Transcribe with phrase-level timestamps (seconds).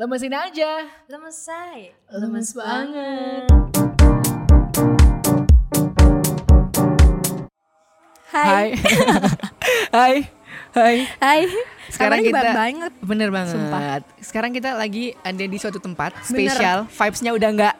[0.00, 0.88] Lemesin aja.
[1.12, 1.92] Lemes say.
[2.08, 3.44] Lemes banget.
[8.26, 8.72] Hai.
[9.92, 10.14] Hai.
[10.72, 10.96] Hai.
[11.20, 11.40] Hai.
[11.92, 12.92] Sekarang kita banget.
[13.04, 13.52] Bener banget.
[13.52, 14.00] Sumpah.
[14.22, 16.88] Sekarang kita lagi ada di suatu tempat spesial.
[16.88, 17.74] Vibes-nya udah nggak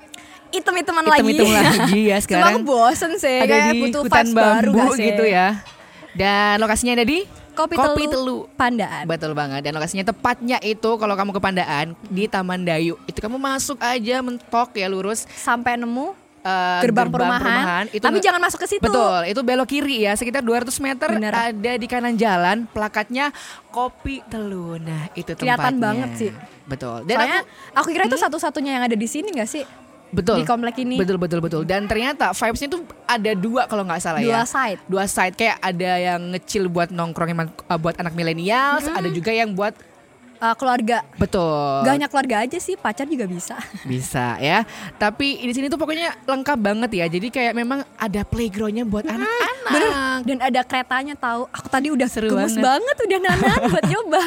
[0.51, 1.25] Hitam-hitaman lagi.
[1.25, 2.53] hitam-hitam lagi ya Cuma sekarang.
[2.53, 3.39] aku bosen sih.
[3.39, 5.07] ada Kayak di butuh hutan baru bambu sih?
[5.09, 5.49] gitu ya.
[6.13, 7.25] Dan lokasinya ada di
[7.61, 8.39] Kopi, Kopi Telu, Telu.
[8.57, 9.05] Pandaan.
[9.05, 12.97] Betul banget dan lokasinya tepatnya itu kalau kamu ke Pandaan di Taman Dayu.
[13.05, 17.85] Itu kamu masuk aja mentok ya lurus Sampai nemu eh, gerbang, perumahan.
[17.93, 18.85] Itu Tapi jangan masuk ke situ.
[18.85, 21.33] Betul, itu belok kiri ya, sekitar 200 meter Bener.
[21.33, 23.33] ada di kanan jalan, plakatnya
[23.69, 24.81] Kopi Telu.
[24.81, 25.57] Nah, itu tempatnya.
[25.57, 26.31] Kelihatan banget sih.
[26.65, 27.05] Betul.
[27.05, 27.41] Dan Soalnya
[27.77, 29.65] aku aku, kira itu satu-satunya yang ada di sini gak sih?
[30.11, 30.95] Betul di komplek ini.
[30.95, 31.63] Betul betul betul.
[31.63, 34.27] Dan ternyata vibes-nya tuh ada dua kalau nggak salah ya.
[34.31, 34.81] Dua side.
[34.85, 39.31] Dua side kayak ada yang ngecil buat nongkrong emang, uh, buat anak milenial, ada juga
[39.31, 39.73] yang buat
[40.41, 41.05] Uh, keluarga.
[41.21, 41.85] betul.
[41.85, 43.61] Gak hanya keluarga aja sih, pacar juga bisa.
[43.85, 44.65] Bisa ya.
[44.97, 47.13] Tapi di sini tuh pokoknya lengkap banget ya.
[47.13, 49.53] Jadi kayak memang ada playgroundnya buat anak-anak.
[49.69, 49.93] Bener.
[50.25, 51.45] Dan ada keretanya tahu.
[51.45, 52.65] Aku tadi udah Seru gemes banget.
[52.65, 52.97] banget.
[53.05, 54.23] udah nanan buat nyoba.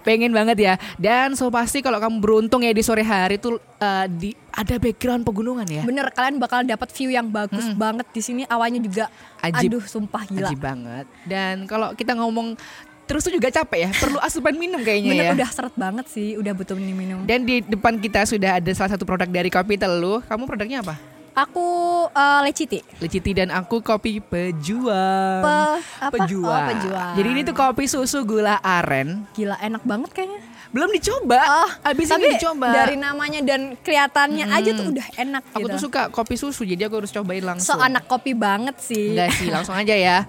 [0.00, 0.74] Pengen banget ya.
[0.96, 5.22] Dan so pasti kalau kamu beruntung ya di sore hari tuh uh, di ada background
[5.24, 5.82] pegunungan ya.
[5.84, 8.42] Bener kalian bakal dapat view yang bagus banget di sini.
[8.48, 9.04] Awalnya juga
[9.44, 9.76] Ajib.
[9.76, 10.48] aduh sumpah gila.
[10.48, 11.06] Ajib banget.
[11.28, 12.56] Dan kalau kita ngomong
[13.04, 13.90] terus tuh juga capek ya.
[13.90, 15.32] Perlu asupan minum kayaknya Bener ya.
[15.34, 17.26] udah seret banget sih, udah butuh minum-minum.
[17.26, 20.22] Dan di depan kita sudah ada salah satu produk dari Kopi Telu.
[20.24, 21.19] Kamu produknya apa?
[21.30, 21.66] Aku
[22.10, 22.82] uh, leciti.
[22.98, 25.40] Leciti dan aku kopi pejuang.
[25.40, 25.56] Pe,
[26.02, 26.14] apa?
[26.18, 26.50] Pejuang.
[26.50, 27.14] Oh, pejuang.
[27.14, 29.30] Jadi ini tuh kopi susu gula aren.
[29.38, 30.50] Gila enak banget kayaknya.
[30.70, 31.66] Belum dicoba.
[31.82, 32.70] Abis Tapi ini dicoba.
[32.70, 35.74] dari namanya dan kelihatannya aja tuh udah enak Aku gitu.
[35.74, 37.78] tuh suka kopi susu jadi aku harus cobain langsung.
[37.78, 39.10] So anak kopi banget sih.
[39.14, 40.26] Enggak sih, langsung aja ya.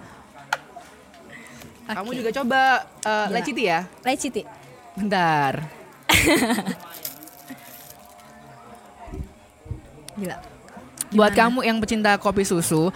[1.97, 2.17] Kamu Oke.
[2.25, 2.61] juga coba
[3.05, 3.37] uh, Gila.
[3.37, 3.85] leciti ya?
[4.01, 4.41] Leciti.
[4.97, 5.61] Bentar.
[10.17, 10.60] Gila.
[11.11, 11.41] Buat Gimana?
[11.51, 12.87] kamu yang pecinta kopi susu,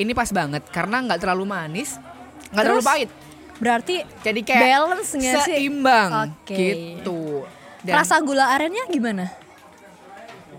[0.00, 2.00] ini pas banget karena nggak terlalu manis,
[2.52, 3.10] nggak terlalu pahit.
[3.60, 5.54] Berarti Jadi kayak balance nggak sih?
[5.60, 6.56] seimbang Oke.
[6.56, 7.44] gitu.
[7.84, 9.28] Dan rasa gula arennya gimana?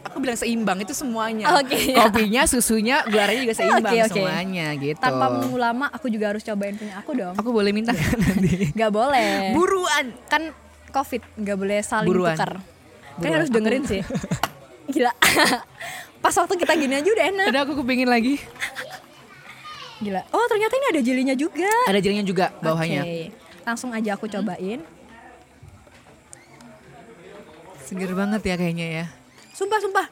[0.02, 1.56] aku bilang seimbang itu semuanya.
[1.56, 1.96] Oke.
[1.96, 4.12] Kopinya, susunya, gelarnya juga seimbang Oke, oke.
[4.12, 5.00] semuanya gitu.
[5.00, 7.34] Tanpa menunggu lama, aku juga harus cobain punya aku dong.
[7.40, 8.68] Aku boleh minta kan nanti.
[8.80, 9.56] Gak boleh.
[9.56, 10.12] Buruan.
[10.28, 10.52] kan
[10.92, 12.36] covid nggak boleh saling Buruan.
[12.36, 12.60] tukar.
[12.60, 13.36] Kan Buruan.
[13.40, 14.02] harus dengerin sih.
[14.88, 15.12] Gila.
[16.24, 17.46] Pas waktu kita gini aja udah enak.
[17.50, 18.38] Ada aku kepingin lagi.
[20.00, 20.22] Gila.
[20.30, 21.70] Oh ternyata ini ada jelinya juga.
[21.86, 23.02] Ada jelinya juga bawahnya.
[23.02, 23.20] Oke.
[23.62, 24.82] Langsung aja aku cobain.
[27.82, 29.06] Seger banget ya kayaknya ya.
[29.52, 30.06] Sumpah sumpah.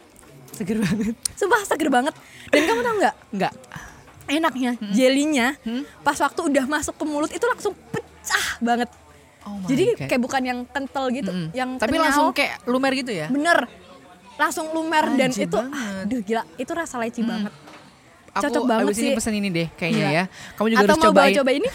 [0.51, 1.15] Seger banget.
[1.33, 2.13] Sumpah seger banget.
[2.49, 3.15] Dan kamu tahu nggak?
[3.31, 3.53] Enggak.
[4.29, 5.57] Enaknya jelinya
[5.99, 8.89] pas waktu udah masuk ke mulut itu langsung pecah banget.
[9.41, 10.05] Oh Jadi God.
[10.05, 11.49] kayak bukan yang kental gitu, Mm-mm.
[11.55, 12.03] yang Tapi kenyal.
[12.05, 13.31] langsung kayak lumer gitu ya.
[13.31, 13.65] bener
[14.39, 16.03] langsung lumer dan itu banget.
[16.07, 17.51] aduh gila itu rasa leci banget
[18.29, 19.15] Aku Cocok banget abis ini sih.
[19.17, 20.13] pesen ini deh kayaknya Gila.
[20.13, 20.23] ya.
[20.53, 21.33] Kamu juga Atau harus mau cobain.
[21.33, 21.69] coba ini?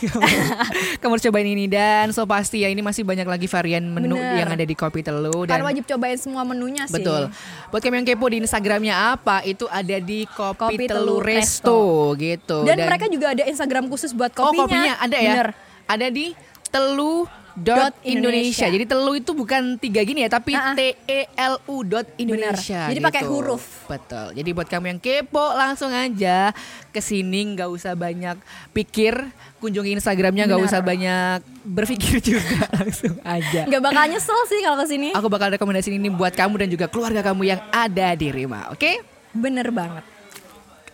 [1.03, 4.39] Kamu harus cobain ini dan so pasti ya ini masih banyak lagi varian menu Bener.
[4.39, 7.27] yang ada di Kopi Telu dan kan wajib cobain semua menunya sih Betul.
[7.69, 11.81] Buat kamu yang kepo di Instagramnya apa, itu ada di Kopi, Kopi Telu Telu Resto
[12.15, 12.63] gitu.
[12.63, 15.33] dan, mereka juga ada Instagram khusus buat Oh, kopinya kopinya ada ya?
[15.35, 15.49] Bener.
[15.85, 16.27] Ada di
[16.71, 18.67] telu Dot Indonesia.
[18.67, 18.67] Indonesia.
[18.67, 20.75] Jadi telu itu bukan tiga gini ya, tapi Ah, ah.
[20.75, 22.91] T E L U dot Indonesia.
[22.91, 23.07] Jadi gitu.
[23.07, 23.87] pakai huruf.
[23.87, 24.35] Betul.
[24.35, 26.51] Jadi buat kamu yang kepo langsung aja
[26.91, 28.35] ke sini, nggak usah banyak
[28.71, 29.15] pikir,
[29.59, 33.63] kunjungi Instagramnya, nggak usah banyak berpikir juga, langsung aja.
[33.65, 36.87] nggak bakal nyesel sih kalau ke sini Aku bakal rekomendasiin ini buat kamu dan juga
[36.87, 39.01] keluarga kamu yang ada di Rima, oke?
[39.35, 40.07] bener banget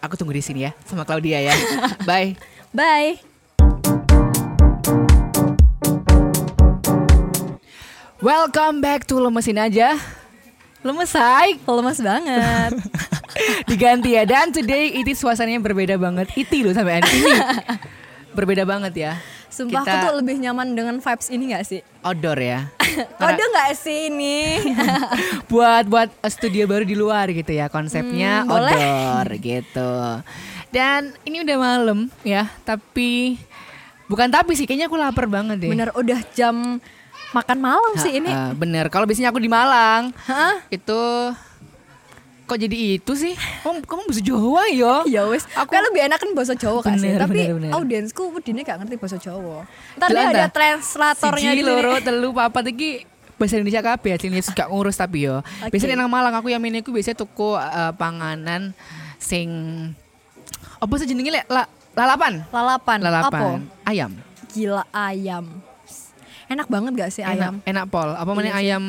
[0.00, 1.52] Aku tunggu di sini ya sama Claudia ya.
[2.08, 2.32] Bye.
[2.72, 3.29] bye
[8.20, 9.96] Welcome back to Lemesin aja.
[10.80, 11.60] Lemes hai.
[11.60, 12.72] lemes banget
[13.70, 14.24] Diganti ya.
[14.24, 16.28] Dan today itu suasananya berbeda banget.
[16.36, 17.20] Iti loh sampai ini.
[18.36, 19.12] berbeda banget ya.
[19.50, 22.70] sumpah Kita aku tuh lebih nyaman dengan vibes ini gak sih outdoor ya.
[23.18, 24.62] Kode nggak sih ini
[25.50, 28.70] buat buat studio baru di luar gitu ya konsepnya Hmm, boleh.
[28.78, 29.92] outdoor gitu.
[30.70, 33.42] Dan ini udah malam ya, tapi
[34.06, 35.70] bukan tapi sih kayaknya aku lapar banget deh.
[35.74, 36.78] bener udah jam
[37.30, 38.90] makan malam sih ini bener.
[38.90, 40.58] Kalau biasanya aku di Malang, Hah?
[40.68, 41.00] itu
[42.50, 43.38] kok jadi itu sih?
[43.62, 44.94] Kamu kamu bahasa Jawa ya?
[45.06, 47.70] Ya wes, Aku- kan lebih enak kan bahasa Jawa kan sih, tapi bener, bener.
[47.78, 49.62] audiensku wedine gak ngerti bahasa Jawa.
[49.94, 53.06] Dia ada translatornya Siji, loro, telu, papat iki
[53.38, 55.38] bahasa Indonesia kabeh aslinya suka ngurus tapi yo.
[55.62, 55.70] Oke.
[55.70, 58.74] Biasanya nang Malang aku yang aku biasanya tuku eh, panganan
[59.22, 59.48] sing
[60.82, 62.42] apa sih jenenge lek la, lalapan.
[62.50, 62.98] Lalapan.
[62.98, 63.88] Lalapan Apa?
[63.88, 64.10] ayam.
[64.50, 65.69] Gila ayam.
[66.50, 67.62] Enak banget gak sih ayam?
[67.62, 68.10] Enak, enak pol.
[68.10, 68.60] Apa namanya Iya sih.
[68.66, 68.84] ayam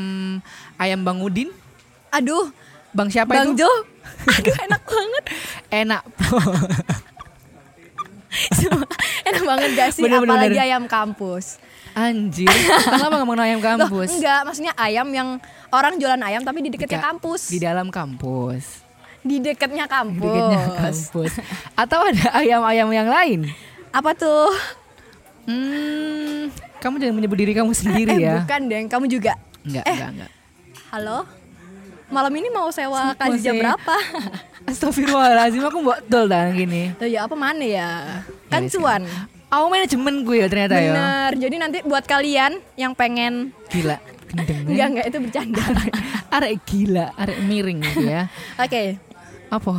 [0.76, 1.54] ayam Bang Udin?
[2.10, 2.50] Aduh,
[2.92, 3.62] Bang siapa Bang itu?
[3.62, 3.72] Jo.
[4.34, 5.24] Aduh, enak banget.
[5.72, 6.42] Enak pol.
[9.24, 10.02] Enak banget gak sih?
[10.02, 10.66] Bener, Apalagi bener.
[10.66, 11.60] ayam kampus.
[11.92, 12.48] Anjir.
[12.82, 14.10] Kenapa ngomong ayam Loh, kampus?
[14.12, 15.30] enggak, maksudnya ayam yang
[15.70, 17.42] orang jualan ayam tapi di dekatnya Dekat- kampus.
[17.48, 18.64] Di dalam kampus.
[19.22, 20.32] Di dekatnya Di kampus.
[20.32, 21.32] dekatnya kampus.
[21.76, 23.40] Atau ada ayam-ayam yang lain?
[23.92, 24.50] Apa tuh?
[25.42, 26.51] Hmm,
[26.82, 28.36] kamu jangan menyebut diri kamu sendiri eh, ya.
[28.42, 29.34] bukan deng, kamu juga.
[29.62, 29.94] Enggak, Eh.
[29.94, 30.32] enggak, enggak.
[30.90, 31.18] Halo?
[32.12, 33.96] Malam ini mau sewa kasih jam berapa?
[34.70, 36.92] Astagfirullahaladzim, aku botol dah gini.
[37.00, 37.90] Tuh ya apa mana ya?
[38.52, 39.02] Kan Beres, cuan.
[39.48, 40.92] Aku manajemen gue ya ternyata ya.
[40.92, 41.32] Bener.
[41.40, 43.96] Jadi nanti buat kalian yang pengen Gila,
[44.68, 45.64] enggak enggak itu bercanda.
[46.32, 48.28] Arek gila, arek miring gitu ya.
[48.60, 49.00] Oke.
[49.48, 49.72] Apa?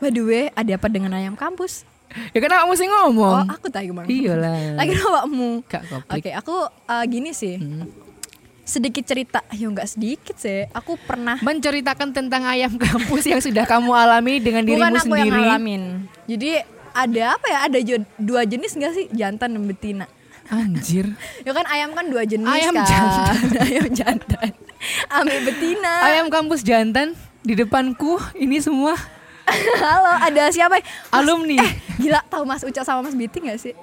[0.00, 1.84] By the way, ada apa dengan ayam kampus?
[2.30, 3.46] Ya kan kamu mesti Oh, ngomong.
[3.50, 4.06] aku tahu gimana.
[4.06, 4.58] Iyalah.
[4.78, 5.50] Lagi awakmu.
[5.66, 6.10] Koplik.
[6.14, 7.58] Oke, aku eh, gini sih.
[7.58, 7.90] Hmm.
[8.64, 10.64] Sedikit cerita, ya enggak sedikit sih.
[10.72, 15.28] Aku pernah Menceritakan tentang ayam kampus yang sudah kamu alami dengan dirimu bukan aku yang
[15.28, 15.82] ngalamin.
[16.24, 16.50] Jadi
[16.96, 17.58] ada apa ya?
[17.68, 17.78] Ada
[18.16, 19.06] dua jenis enggak sih?
[19.12, 20.06] Jantan dan betina.
[20.48, 21.12] Anjir.
[21.44, 22.84] Ya kan ayam kan dua jenis Ayam kan.
[22.88, 23.36] jantan.
[23.68, 24.50] ayam jantan.
[25.12, 25.94] Ame betina.
[26.04, 27.12] Ayam kampus jantan
[27.44, 28.96] di depanku ini semua
[29.46, 30.76] Halo, ada siapa?
[30.76, 31.56] Mas- alumni.
[31.58, 33.74] Eh, gila tahu Mas Uca sama Mas Biti gak sih?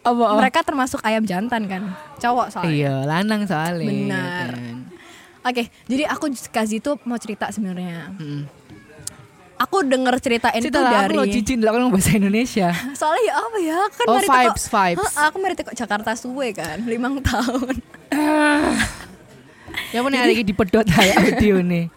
[0.00, 0.22] Apa?
[0.24, 0.38] oh?
[0.38, 1.82] Mereka termasuk ayam jantan kan?
[2.16, 2.70] Cowok soalnya.
[2.70, 3.86] Iya, lanang soalnya.
[3.86, 4.48] Benar.
[4.54, 4.76] kan.
[5.44, 8.14] Oke, jadi aku kasih tuh mau cerita sebenarnya.
[8.14, 8.46] Mm.
[9.56, 12.68] Aku denger cerita ini Cerita tuh lah, dari aku lo cicin lah kalau bahasa Indonesia.
[13.00, 13.78] Soalnya ya apa ya?
[13.88, 15.00] Kan Oh, mari teko- vibes, vibes.
[15.00, 17.74] Heeh, aku mari teko Jakarta suwe kan, limang tahun.
[19.92, 21.92] Ya mana hari ini dipedot aja audio nih.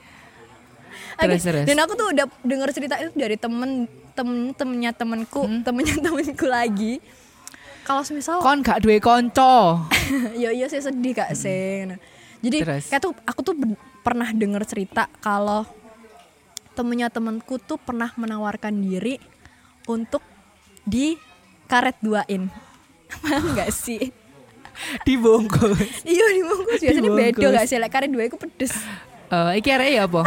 [1.20, 1.66] Terus, terus.
[1.66, 5.62] Dan aku tuh udah denger cerita itu dari temen temen temennya temenku, Hmm?
[5.62, 7.04] temennya temenku lagi.
[7.84, 9.84] Kalau semisal Kon gak duwe konco.
[10.42, 11.86] ya iya saya sedih kak sih.
[11.86, 11.98] Nah,
[12.40, 12.86] Jadi Terus?
[12.88, 13.56] kayak tuh aku tuh
[14.00, 15.68] pernah denger cerita kalau
[16.72, 19.20] temennya temenku tuh pernah menawarkan diri
[19.86, 20.24] untuk
[20.84, 21.20] di
[21.66, 22.48] karet duain.
[23.22, 24.14] Paham gak sih?
[25.02, 26.06] Dibungkus.
[26.06, 27.36] Iya dibungkus biasanya Dibungkus.
[27.36, 27.76] beda gak sih?
[27.76, 28.72] Like karet dua itu pedes.
[29.28, 30.22] Eh, iki arek ya apa?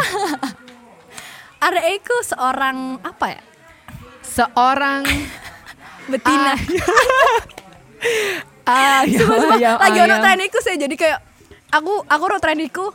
[1.63, 3.43] Arek iku seorang apa ya?
[4.27, 5.07] Seorang
[6.11, 6.59] Betina.
[8.67, 10.23] ayam, Sumpah, sumpah, ayam, lagi ono ayam.
[10.27, 11.19] tren iku saya jadi kayak
[11.71, 12.91] aku aku ro tren iku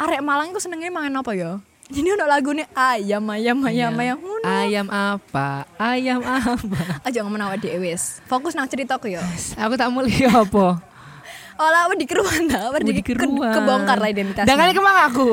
[0.00, 1.60] arek Malang iku senengnya mangan apa ya?
[1.86, 4.16] Jadi ono lagune ayam ayam ayam ayam.
[4.16, 4.42] Ngono.
[4.48, 5.68] Ayam apa?
[5.76, 7.04] Ayam apa?
[7.04, 8.24] Aja ngomong awak dhewe wis.
[8.24, 9.22] Fokus nang ceritaku ya.
[9.60, 10.80] Aku tak mulai apa?
[11.62, 14.48] Olah wedi keruan ta, wedi ke, kebongkar lah identitasnya.
[14.48, 15.28] Dan kan kemang aku.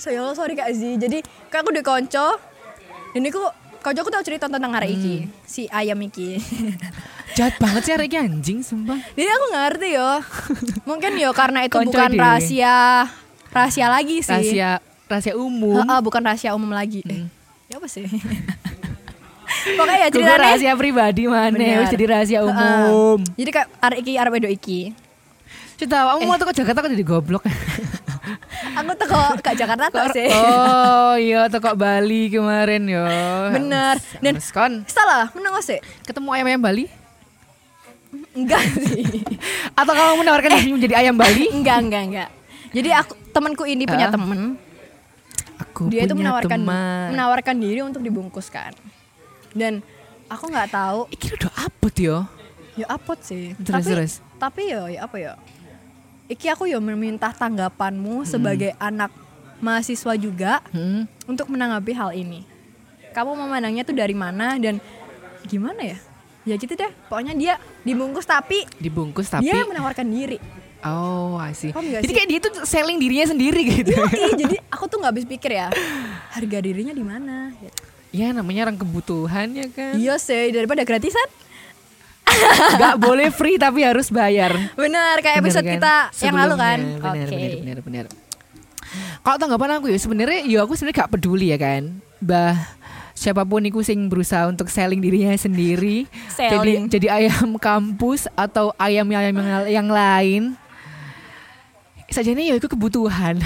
[0.00, 0.96] Saya sorry Kak Zi.
[0.96, 2.40] Jadi kayak aku di konco.
[3.12, 3.44] Dan iku
[3.78, 5.16] konco aku tau cerita tentang hari iki.
[5.20, 5.30] Hmm.
[5.44, 6.40] Si ayam iki.
[7.36, 8.96] Jahat banget sih arek iki anjing sumpah.
[9.12, 10.10] Jadi aku nggak ngerti yo.
[10.88, 12.18] Mungkin yo karena itu Konco bukan dhewe.
[12.18, 13.06] rahasia
[13.50, 14.32] rahasia lagi sih.
[14.32, 14.70] Rahasia
[15.04, 15.78] rahasia umum.
[15.78, 17.04] Heeh, bukan rahasia umum lagi.
[17.04, 17.28] Eh,
[17.68, 18.08] ya apa sih?
[19.76, 23.20] Pokoknya ya Gue ceritanya rahasia pribadi mana wis jadi rahasia umum.
[23.36, 24.80] Jadi kayak arek iki arek wedo iki.
[25.76, 26.26] Cerita kamu Eh.
[26.26, 27.44] mau tuh ke Jakarta kok jadi goblok.
[28.72, 30.28] Aku teko ke Jakarta tok sih.
[30.28, 33.04] Oh iya tuh kok Bali kemarin yo.
[33.50, 33.98] Bener.
[34.18, 35.78] Dan- kon Salah, menang sih.
[36.02, 36.86] ketemu ayam ayam Bali?
[38.30, 39.06] Enggak sih.
[39.72, 41.46] Atau kamu menawarkan dirimu menjadi ayam Bali?
[41.50, 42.28] enggak, enggak, enggak.
[42.70, 44.14] Jadi aku temanku ini punya Hah?
[44.14, 44.54] temen
[45.60, 47.08] Aku dia itu menawarkan teman.
[47.12, 48.72] menawarkan diri untuk dibungkuskan.
[49.50, 49.82] Dan
[50.26, 52.18] aku nggak tahu Iki udah apot yo.
[52.74, 53.52] ya apot sih.
[53.58, 54.12] Terus, tapi terus.
[54.38, 55.32] tapi ya ya apa ya?
[56.30, 57.38] Iki aku ya meminta Hmm.
[57.42, 59.10] tanggapanmu sebagai anak
[59.58, 61.10] mahasiswa juga Hmm.
[61.26, 62.46] untuk menanggapi hal ini.
[63.10, 64.78] Kamu memandangnya tuh dari mana dan
[65.44, 65.98] gimana ya?
[66.46, 66.88] Ya gitu deh.
[67.10, 70.38] Pokoknya dia dibungkus tapi, Dibungkus tapi dia menawarkan diri.
[70.80, 72.16] Oh, nggak Jadi sih?
[72.16, 73.92] kayak dia tuh selling dirinya sendiri gitu.
[73.92, 75.68] Ih, jadi aku tuh nggak habis pikir ya.
[76.32, 77.52] Harga dirinya di mana?
[77.58, 77.90] Gitu.
[78.10, 79.94] ya namanya orang kebutuhan ya kan.
[79.94, 81.22] Iya sih daripada gratisan.
[82.80, 84.52] Gak boleh free tapi harus bayar.
[84.74, 85.74] Benar kayak Bener episode kan?
[85.78, 86.78] kita yang lalu kan.
[86.78, 87.00] Sebelumnya.
[87.00, 87.36] Bener, Oke.
[87.36, 88.04] bener, bener, bener.
[89.20, 91.82] Kalau tanggapan aku ya sebenarnya ya aku sebenarnya gak peduli ya kan.
[92.18, 92.56] Bah
[93.20, 96.08] siapa pun iku sing berusaha untuk selling dirinya sendiri.
[96.32, 96.88] Selling.
[96.88, 100.42] Jadi jadi ayam kampus atau ayam ayam yang, yang lain.
[102.10, 103.38] Saja ya itu kebutuhan.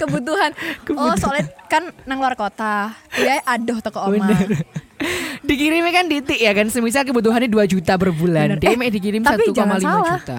[0.00, 0.50] Kebutuhan.
[0.98, 2.90] Oh, soalnya kan nang luar kota.
[3.14, 4.26] Dia aduh toko oma.
[4.26, 4.66] Bener.
[5.48, 6.66] Dikirimnya kan ditik ya kan.
[6.66, 8.56] Semisal kebutuhannya 2 juta per bulan.
[8.56, 10.18] Dia Eh, dikirim tapi 1,5 jangan salah.
[10.18, 10.38] juta.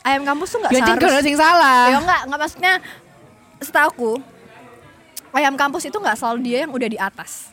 [0.00, 1.22] Ayam kampus tuh nggak Ya jangan seharus.
[1.22, 1.82] sing salah.
[1.86, 2.72] Ya enggak, enggak maksudnya
[3.58, 4.12] setahuku
[5.30, 7.52] ayam kampus itu nggak selalu dia yang udah di atas.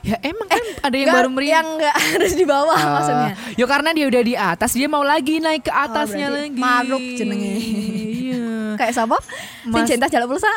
[0.00, 1.46] Ya emang kan ada yang Nggak- baru meri.
[1.50, 3.32] yang nggak harus di bawah Ah, maksudnya.
[3.52, 6.56] Ya karena dia udah di atas, dia mau lagi naik ke atasnya berarti lagi.
[6.58, 7.52] maruk jenenge.
[7.52, 8.44] Iya.
[8.80, 9.16] Kayak siapa?
[9.20, 10.48] Si Mas- cinta jalan pulsa.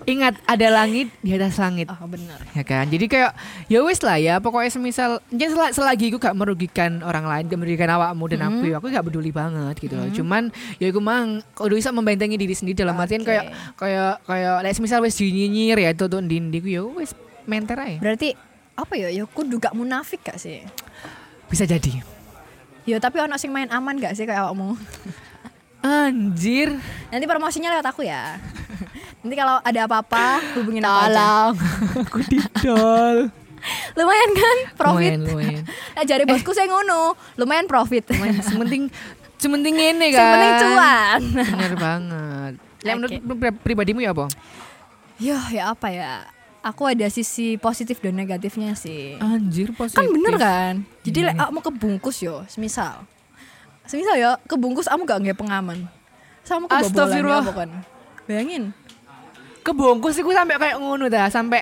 [0.00, 1.84] Ingat ada langit di atas langit.
[1.84, 2.40] oh benar.
[2.52, 3.32] Ya kan, jadi kayak
[3.68, 4.40] ya wes lah ya.
[4.40, 8.64] Pokoknya semisal, ya sel- selagi aku gak merugikan orang lain, gak merugikan awakmu dan aku,
[8.64, 8.70] Hmm.
[8.70, 10.08] ya aku gak peduli banget gitu loh.
[10.08, 13.28] Cuman ya aku mang, kalau bisa membentengi diri sendiri dalam artian Oke.
[13.28, 13.44] kayak
[13.76, 17.12] kayak kayak, like, semisal wes nyinyir ya tuh tuh dindi, ya wes
[17.44, 18.00] menter aja.
[18.00, 18.32] Berarti
[18.72, 19.12] apa ya?
[19.12, 20.64] Ya kudu gak munafik gak sih?
[21.46, 22.00] Bisa jadi.
[22.88, 24.80] Ya tapi ono sing main aman gak sih kayak awakmu?
[25.80, 26.76] Anjir.
[27.08, 28.36] Nanti promosinya lewat aku ya.
[29.20, 31.08] Nanti kalau ada apa-apa hubungin aku aja.
[31.12, 31.52] Tolong.
[32.08, 33.16] aku didol.
[33.98, 35.12] Lumayan kan profit.
[35.12, 35.62] Lumayan, lumayan.
[35.96, 38.08] Nah, jari bosku saya ngono, lumayan profit.
[38.08, 38.40] Lumayan.
[38.48, 38.88] Sementing
[39.36, 40.16] sementing ini kan.
[40.16, 41.20] Yang penting cuan.
[41.36, 42.52] Bener banget.
[42.80, 43.36] Lah menurut Oke.
[43.36, 44.26] pri- pribadimu ya apa?
[45.20, 46.24] Ya, ya apa ya?
[46.64, 49.20] Aku ada sisi positif dan negatifnya sih.
[49.20, 50.00] Anjir positif.
[50.00, 50.74] Kan bener kan?
[51.04, 53.04] Jadi lek mau kebungkus yo, semisal.
[53.84, 55.88] Semisal ya kebungkus kamu gak nggak pengaman.
[56.44, 57.70] Sama kebobolan ya kan?
[58.24, 58.72] Bayangin.
[59.60, 61.60] Kebungkus iku sampai kayak ngono dah, sampai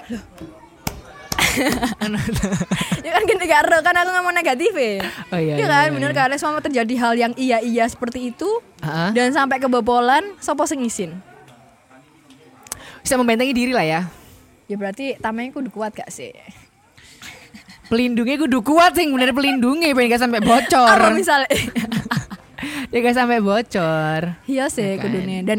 [3.02, 5.02] ya kan gini karo kan aku ngomong negatif ya.
[5.34, 5.54] Oh iya.
[5.58, 6.30] Iya kan, bener kan?
[6.30, 8.46] Lek sama terjadi hal yang iya-iya seperti itu
[8.78, 9.10] Heeh.
[9.14, 11.18] dan sampai kebobolan, sopo sing izin?
[13.02, 14.00] Bisa membentengi diri lah ya.
[14.68, 16.30] Ya berarti tamanya kudu kuat gak sih?
[17.88, 20.94] Pelindungnya kudu kuat sih, bener pelindungnya pengen gak sampai bocor.
[20.94, 21.48] Apa misalnya?
[22.88, 24.20] Ya gak sampai bocor.
[24.48, 25.12] Iya sih Ya kan?
[25.12, 25.58] kudune dan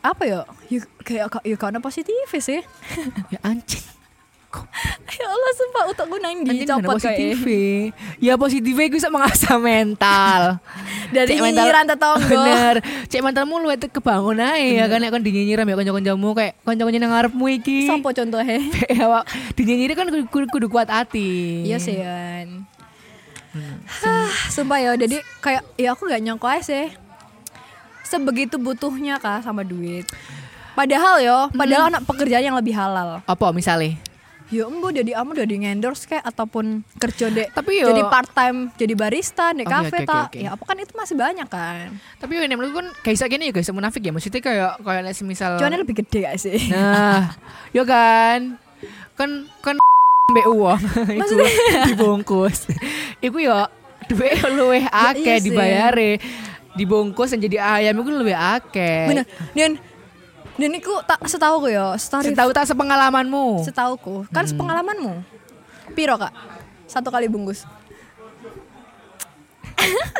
[0.00, 0.40] apa ya?
[0.72, 2.64] Ya kayak ya karena positif sih.
[3.28, 3.84] Ya anjing.
[5.14, 7.38] ya Allah sumpah utak gue nang dicopot positif.
[7.46, 7.94] kayak.
[8.18, 10.58] Ya positifnya gue bisa mengasah mental.
[11.14, 12.26] Dari Cek mental- tetangga.
[12.34, 12.74] Bener.
[13.06, 16.98] Cek mentalmu lu itu kebangun aja ya kan nek kon dinyinyiram ya kanca-kancamu kayak kanca-kanca
[16.98, 17.86] nang ngarepmu iki.
[17.86, 18.58] Sopo contohnya?
[18.90, 19.24] Ya, Wak.
[19.54, 21.62] dinyinyirin kan kudu, kuat hati.
[21.66, 22.66] Iya sih kan.
[24.02, 26.86] Hah, Sumpah ya, jadi kayak ya aku gak nyangka aja sih.
[28.10, 30.02] Sebegitu butuhnya kah sama duit.
[30.74, 33.22] Padahal yo, padahal anak pekerjaan yang lebih halal.
[33.22, 33.94] Apa misalnya?
[34.50, 38.34] Ya embo jadi kamu udah di endorse kayak ataupun kerja dek Tapi yo- jadi part
[38.34, 40.24] time jadi barista di kafe oke, oke, tak.
[40.26, 40.38] oke.
[40.42, 41.86] Ya apa kan itu masih banyak kan.
[42.18, 44.10] Tapi ya menurutku kan kayak gini ya guys, munafik ya.
[44.10, 46.58] Maksudnya kayak kayak semisal Cuannya lebih gede gak sih?
[46.66, 47.30] Nah,
[47.78, 48.58] yo kan.
[49.14, 49.78] Kan kan
[50.34, 50.82] mbek uang
[51.22, 51.34] iku
[51.86, 52.66] dibungkus.
[53.22, 53.54] Iku yo
[54.10, 56.18] duwe luweh akeh iya dibayare.
[56.72, 59.06] Dibungkus dan jadi ayam iku luwih akeh.
[59.06, 59.24] Bener.
[59.52, 59.78] Dan
[60.54, 63.62] dan iku tak setahu ku ya, story Setahu tak sepengalamanmu.
[63.62, 64.50] setauku kan Hmm.
[64.50, 65.14] sepengalamanmu
[65.90, 66.30] piro kak
[66.84, 67.64] satu kali bungkus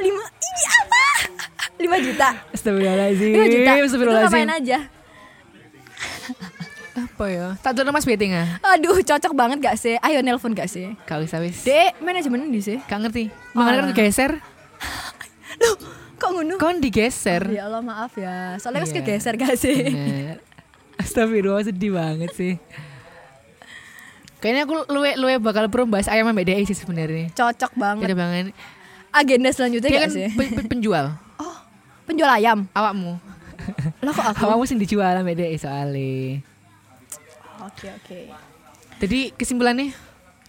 [0.00, 1.02] lima ini apa
[1.82, 3.30] lima juta Astagfirullahaladzim.
[3.30, 4.32] lima juta itu Astagfirullahaladzim.
[4.32, 4.78] ngapain aja
[6.90, 7.46] Apa ya?
[7.56, 8.48] Tak tahu mas betting ah.
[8.66, 11.62] aduh cocok banget gak sih ayo nelpon gak sih Kau wis wis.
[11.62, 13.28] dek manajemen di sih Gak ngerti.
[13.52, 14.30] Makanya kan digeser.
[15.60, 15.74] loh
[16.30, 17.42] kok ngono Kon digeser.
[17.44, 18.94] ya Allah maaf ya soalnya Iya.
[18.96, 20.38] kegeser gak sih Bener.
[20.96, 22.54] Astagfirullah sedih banget sih.
[24.36, 27.28] Kayaknya aku luwe luwe bakal pro bahas ayam sama DI sih sebenarnya.
[27.30, 28.44] cocok banget Beda banget.
[29.10, 31.12] agenda selanjutnya Dia gak kan sih pe- pe- penjual.
[31.36, 31.56] oh
[32.04, 33.18] penjual ayam Awakmu.
[34.00, 36.40] lah kok aku Awakmu sing dijual sama DI soalnya.
[37.60, 38.18] oke oke
[38.98, 39.92] Jadi kesimpulannya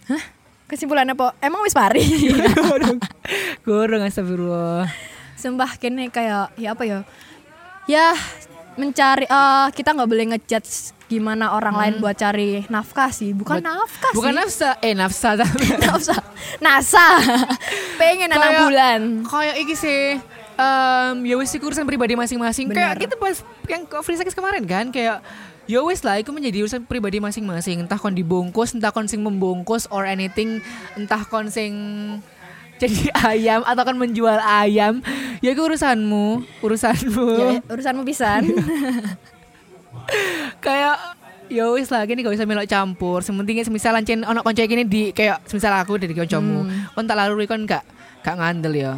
[0.06, 0.24] hah
[0.66, 2.00] kesimpulannya po emang wis pari
[3.64, 4.88] Gorong astagfirullah.
[5.42, 6.98] Sumpah kene kayak ya apa ya?
[7.84, 8.14] Ya
[8.72, 10.70] mencari eh kita nggak boleh ngejudge
[11.04, 13.34] gimana orang lain buat cari nafkah sih.
[13.34, 14.38] Bukan Buat- nafkah Bukan sih.
[14.38, 15.30] nafsa, eh nafsa
[15.84, 16.14] nafsa.
[16.56, 17.06] NASA.
[18.00, 19.00] Pengen anak bulan.
[19.26, 20.16] kayak iki sih
[20.52, 24.92] em ya wis urusan pribadi masing-masing kayak kita pas yang ke free sex kemarin kan
[24.92, 25.24] kayak
[25.64, 29.88] ya wis lah itu menjadi urusan pribadi masing-masing entah kon dibungkus entah kon sing membungkus
[29.88, 30.60] or anything
[30.92, 31.72] entah kon sing
[32.82, 34.98] jadi ayam atau kan menjual ayam
[35.38, 36.26] ya itu urusanmu
[36.60, 38.42] urusanmu Ya, urusanmu pisan.
[40.58, 40.96] kayak
[41.46, 45.12] ya wis lah gini gak bisa melok campur sementingnya semisal lancen ono konco gini di
[45.12, 47.84] kayak semisal aku dari koncomu kon tak lalu kon gak
[48.20, 48.94] gak ngandel ya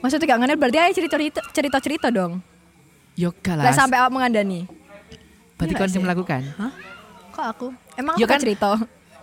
[0.00, 2.44] Maksudnya gak ngenel berarti ayo cerita cerita cerita cerita dong.
[3.16, 4.68] yo gak Lah lah sampai awak mengandani.
[5.56, 6.72] berarti Iya kon melakukan Hah?
[7.32, 7.66] Kok aku?
[7.96, 8.68] Emang Ya aku kan cerita.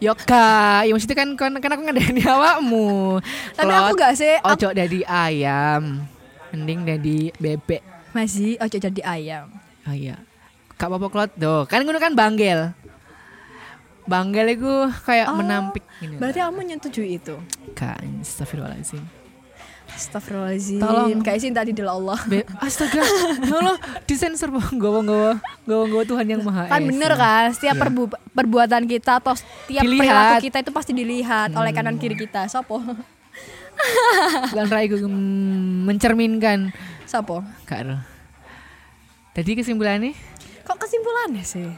[0.01, 3.21] Yo kak, ya maksudnya kan kan, kan aku ngadain awakmu.
[3.53, 6.01] Tapi aku gak sih, aku- Ojo dari ayam,
[6.49, 7.85] mending dari bebek.
[8.11, 9.53] Masih ojo jadi ayam.
[9.85, 10.17] Oh iya,
[10.75, 12.73] kak apa klot do, kan ngono kan banggel.
[14.03, 14.73] Banggel itu
[15.05, 16.17] kayak Oh, menampik gini.
[16.17, 17.37] Berarti kamu nyetujui itu.
[17.71, 19.05] kan, astagfirullahaladzim.
[20.01, 20.79] Astagfirullahaladzim.
[20.79, 21.21] Tolong.
[21.21, 22.17] Kayak sih tadi di Allah.
[22.25, 26.89] Be- Astaga, ya Allah, disensor gawa-gawa, gawa-gawa Tuhan yang maha Kan Esa.
[26.89, 27.81] bener kan, setiap Iya.
[27.81, 30.01] perbu- perbuatan kita atau setiap Dilihat.
[30.01, 32.45] perilaku kita itu pasti dilihat oleh kanan kiri kita.
[32.47, 32.81] Sopo?
[34.51, 36.73] Bukan raiku mm, mencerminkan.
[37.05, 37.45] Sopo?
[37.63, 37.97] Kak Ro.
[39.31, 40.11] Tadi kesimpulannya,
[40.61, 41.69] Kok kesimpulannya sih?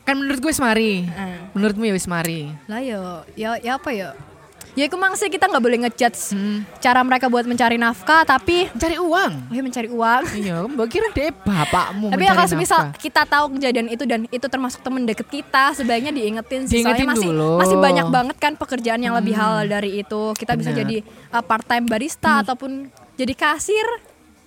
[0.00, 1.04] kan menurut gue semari.
[1.04, 1.36] Eh.
[1.52, 2.48] Menurutmu ya wis mari.
[2.64, 4.16] Lah yo, ya ya apa ya?
[4.78, 6.62] Ya emang sih kita nggak boleh ngejudge Hmm.
[6.78, 9.32] cara mereka buat mencari nafkah, tapi Mencari uang.
[9.42, 10.22] oh ya mencari uang.
[10.30, 12.86] Iya, mbak kira deh bapakmu Tapi ya kalau nafkah.
[12.94, 16.78] kita tahu kejadian itu dan itu termasuk temen deket kita, sebaiknya diingetin sih.
[16.78, 17.50] Diingetin Soalnya masih dulu.
[17.58, 20.22] masih banyak banget kan pekerjaan yang lebih halal dari itu.
[20.32, 20.80] Kita bisa Benar.
[20.80, 20.96] jadi
[21.42, 23.86] part time barista ataupun jadi kasir.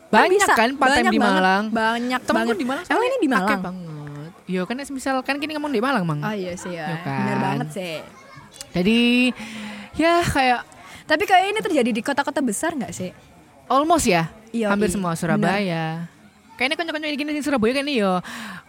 [0.07, 0.53] Banyak bisa.
[0.53, 1.39] kan part-time Banyak di banget.
[1.39, 1.63] Malang.
[1.69, 2.55] Banyak Temenku banget.
[2.55, 2.85] di Malang.
[2.87, 3.59] Emang ini di Malang?
[3.61, 4.31] banget.
[4.43, 6.19] Iya kan misal kan kini ngomong di Malang, Mang.
[6.19, 6.87] Oh iya sih ya.
[6.87, 7.19] Iya kan.
[7.21, 7.95] Bener banget sih.
[8.71, 8.99] Jadi
[9.95, 10.61] ya kayak
[11.01, 13.11] Tapi kayak ini terjadi di kota-kota besar nggak sih?
[13.71, 14.27] almost ya.
[14.51, 14.95] Iya, hampir iya.
[14.99, 15.85] semua Surabaya.
[16.59, 16.75] Kayaknya
[17.07, 18.19] ini gini di Surabaya kan yo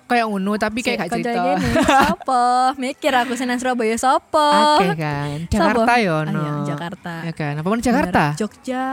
[0.07, 1.33] kayak unu tapi kayak gak cerita.
[1.33, 2.47] gini, Sopo?
[2.83, 4.79] Mikir aku senang Surabaya sopo?
[4.79, 5.49] Oke kan.
[5.49, 6.05] Jakarta Sopo?
[6.07, 6.41] yo Ah, no.
[6.41, 7.15] iya, Jakarta.
[7.27, 7.53] Ya kan.
[7.59, 8.25] Apa Jakarta?
[8.33, 8.39] Bener.
[8.39, 8.85] Jogja.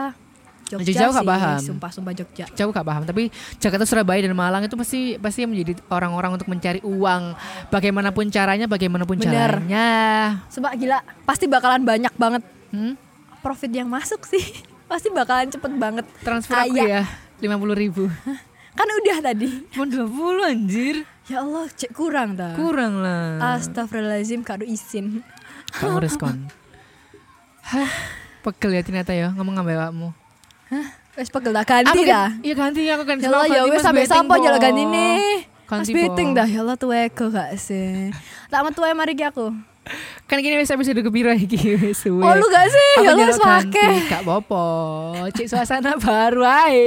[0.70, 1.58] Jogja, aku sih, gak paham.
[1.60, 2.46] Sumpah, sumpah Jogja.
[2.52, 6.78] Jauh gak paham tapi Jakarta Surabaya dan Malang itu pasti pasti menjadi orang-orang untuk mencari
[6.80, 7.34] uang
[7.68, 9.58] bagaimanapun caranya bagaimanapun Bener.
[9.58, 9.86] caranya
[10.48, 12.94] Sumpah gila, pasti bakalan banyak banget hmm?
[13.40, 14.44] profit yang masuk sih.
[14.86, 16.02] Pasti bakalan cepet banget.
[16.20, 16.86] transfer aku Kaya.
[16.86, 17.02] ya
[17.40, 18.10] lima puluh ribu
[18.74, 19.70] Kan udah tadi.
[19.72, 22.58] mau dua puluh anjir Ya Allah, cek kurang dah.
[22.58, 25.22] kurang lah Astagfirullahaladzim, kado izin.
[25.72, 26.50] kamu respon
[27.70, 27.86] hah
[28.42, 30.10] pegel ya ternyata ya ngomong ngambil awakmu
[31.12, 32.30] Wes pegel dah ganti kan- dah.
[32.40, 35.44] iya ganti aku kan Ya Allah, ya wes sampai sampo jalur ganti nih.
[35.66, 38.10] Mas Ganti, beting dah, ya Allah tuh ego gak sih.
[38.48, 39.54] Tak metu ae mari ki aku.
[40.26, 42.22] kan gini wes episode kepiro iki wes suwe.
[42.22, 42.90] Oh lu gak sih?
[43.00, 43.88] Ya Allah ganti, semake.
[44.08, 44.64] gak apa-apa
[45.32, 46.86] cek suasana baru ae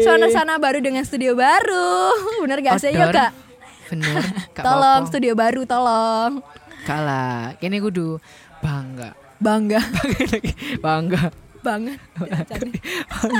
[0.00, 2.12] Suasana baru dengan studio baru.
[2.42, 2.88] Bener gak sih?
[2.90, 3.32] Ya kak.
[3.86, 4.24] bener
[4.54, 6.40] Tolong studio baru tolong.
[6.82, 8.16] kalah kini kudu
[8.58, 9.80] bangga Bangga.
[10.78, 11.28] bangga
[11.62, 11.98] Banget.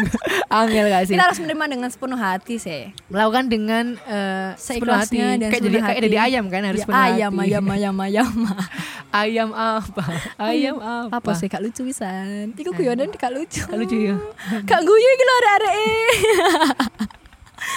[0.52, 2.95] angel gak sih Kita harus menerima dengan sepenuh hati sih.
[3.07, 7.02] melakukan dengan eh, sepenuh hati dan kayak jadi kayak dari ayam kan harus Ya, sepenuh
[7.05, 7.45] ayam, hati.
[7.45, 8.31] ayam, ayam, ayam,
[9.23, 10.05] ayam apa
[10.38, 12.55] ayam apa Apa sih kak lucu pisan?
[12.55, 13.61] Iku guyonan kak lucu.
[13.61, 14.16] Gak lucu ya
[14.62, 16.11] Kak guyu iki lho arek-arek.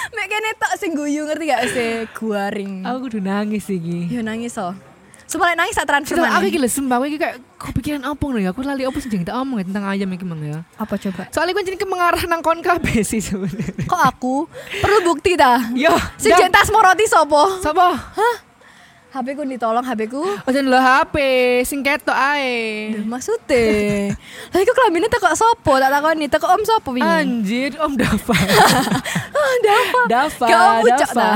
[0.08, 1.92] Mek kene tok sing guyu ngerti gak sih?
[2.12, 2.82] Guaring.
[2.82, 4.54] aku kudu nangis iki Yo nangis
[5.36, 5.38] oh.
[5.38, 6.54] Supaya nangis saat transfer Sudah, aku mana?
[6.56, 8.44] gila sumpah, aku iki kayak kepikiran apa nih?
[8.48, 10.64] Aku lali sih jangan kita omong ya tentang ayam iki mang ya.
[10.80, 11.28] Apa coba?
[11.28, 13.84] Soalnya gue jadi mengarah nang kon kabeh sih sebenarnya.
[13.84, 14.48] Kok aku
[14.80, 15.68] perlu bukti dah?
[15.76, 17.60] Yo, Si jentas moroti sopo?
[17.60, 17.92] Sapa?
[19.16, 20.20] HP ku ditolong HP ku.
[20.20, 21.16] Ojo lo HP
[21.64, 22.92] sing ketok ae.
[22.92, 24.12] Duh, maksudnya
[24.52, 25.80] Lah iku kelambine teko sopo?
[25.80, 27.08] Tak takoni teko Om sopo wingi?
[27.08, 28.36] Anjir, Om Dava.
[29.36, 30.02] Ah, Dava.
[30.08, 31.28] Dava, Gak Om Ucok Dava.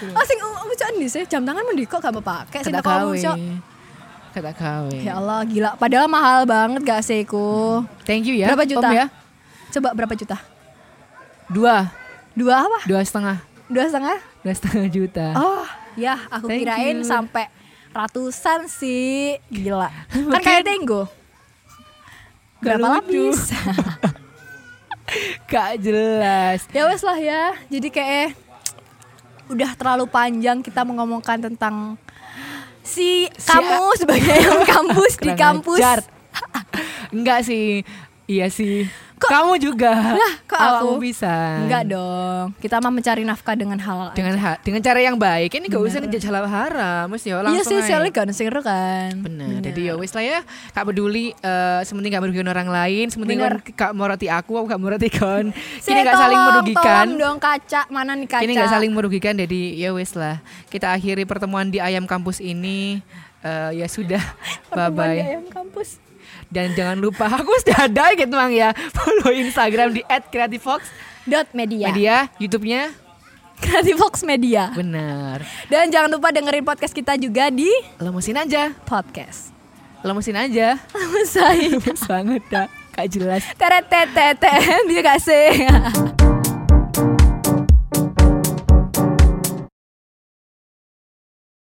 [0.16, 1.24] Oh sing Ucok ndi sih?
[1.26, 3.10] Jam tangan mending kok gak pakai sing teko.
[3.10, 3.36] Ucok.
[4.30, 4.94] Kata kawe.
[4.94, 5.74] Ya Allah gila.
[5.74, 7.82] Padahal mahal banget gak sih iku?
[8.02, 8.48] Thank you ya.
[8.48, 8.86] Berapa juta?
[8.86, 9.06] Om ya.
[9.70, 10.36] Coba berapa juta?
[11.46, 11.90] Dua,
[12.30, 12.78] Dua apa?
[12.86, 14.18] dua setengah, Dua setengah?
[14.40, 15.26] dua setengah juta.
[15.34, 17.04] Oh, ya aku Thank kirain you.
[17.04, 17.50] sampai
[17.90, 19.34] ratusan sih.
[19.46, 19.90] Gila.
[20.10, 21.02] Kan Makanya- kayak Tenggo.
[22.62, 23.34] Berapa lucu.
[23.34, 23.38] lapis?
[25.50, 26.70] Gak jelas.
[26.70, 27.42] ya wes lah ya.
[27.66, 28.38] Jadi kayak
[29.50, 31.98] udah terlalu panjang kita mengomongkan tentang
[32.80, 35.78] si, Si- kamu sebagai yang kampus di kampus.
[37.10, 37.82] Enggak sih.
[38.30, 38.86] Iya sih.
[39.30, 39.94] Kamu juga.
[40.10, 40.98] Lah, kok aku?
[40.98, 41.30] bisa.
[41.56, 42.50] Enggak dong.
[42.58, 44.10] Kita mah mencari nafkah dengan halal.
[44.10, 45.54] Dengan ha- dengan cara yang baik.
[45.54, 47.88] Ini gak usah ngejajal halal haram, mesti ya Iya langsung sih, aja.
[47.88, 49.14] soalnya kan seru kan.
[49.16, 49.62] Bener.
[49.62, 50.38] Jadi ya wis lah ya,
[50.70, 51.30] kak peduli.
[51.32, 53.62] eh sementing gak merugikan orang lain, sementing Bener.
[53.62, 55.54] kon kak moroti aku, aku gak moroti kon.
[55.86, 57.06] Kini gak saling merugikan.
[57.06, 58.42] Tolong dong kaca, mana nih kaca?
[58.42, 59.38] Kini gak saling merugikan.
[59.38, 60.42] Jadi ya wis lah.
[60.66, 62.98] Kita akhiri pertemuan di ayam kampus ini.
[63.40, 64.20] Eh, ya sudah,
[64.68, 65.28] bye Pertemuan di bye.
[65.30, 66.09] ayam kampus.
[66.50, 68.74] Dan jangan lupa aku sudah ada gitu mang ya.
[68.92, 70.90] Follow Instagram di @creativefox
[71.24, 71.86] Dot media.
[71.88, 72.90] media, YouTube-nya.
[73.60, 74.72] Creative Fox Media.
[74.72, 75.44] Bener.
[75.68, 77.68] Dan jangan lupa dengerin podcast kita juga di
[78.00, 78.72] Lemesin aja.
[78.88, 79.52] podcast.
[80.00, 80.80] Lemesin aja.
[80.96, 82.66] Lemes banget dah.
[82.96, 83.44] Gak jelas.
[83.60, 86.39] teret teret teret bisa gak sih?